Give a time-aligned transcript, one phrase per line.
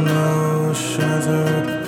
[0.00, 1.79] snow shattered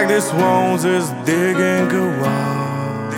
[0.00, 3.10] like this wound is digging a wall.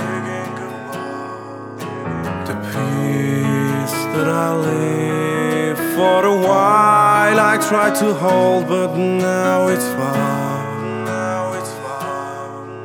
[2.48, 9.86] The peace that I live for a while, I tried to hold, but now it's
[9.98, 11.04] far.
[11.04, 12.84] Now it's far.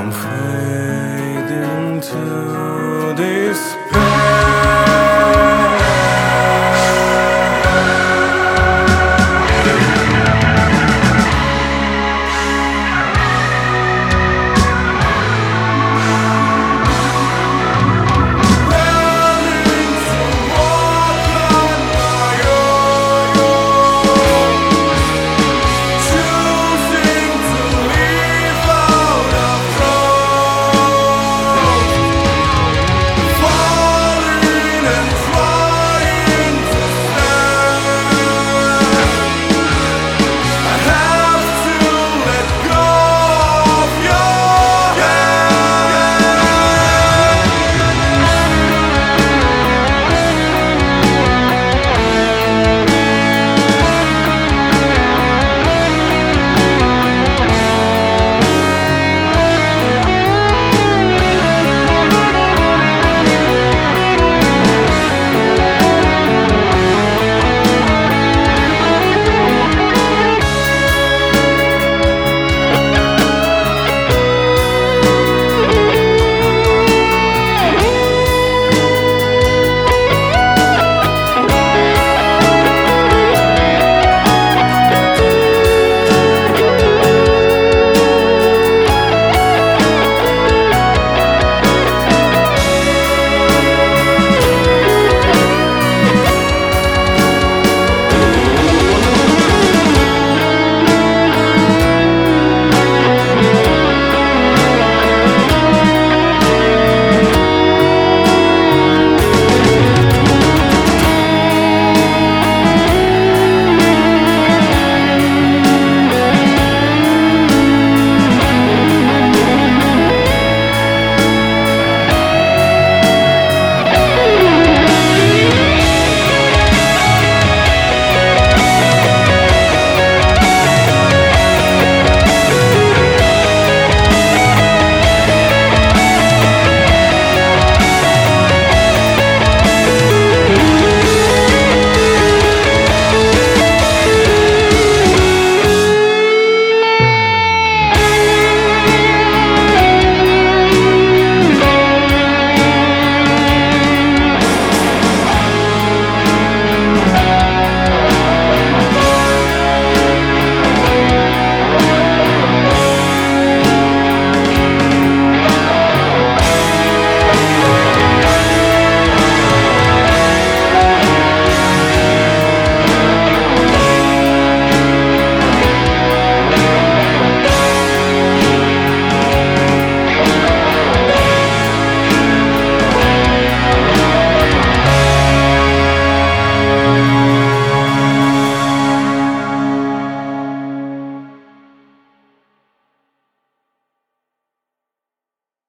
[0.00, 3.60] I'm fading to this